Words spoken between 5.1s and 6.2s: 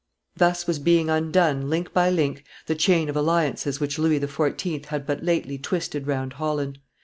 lately twisted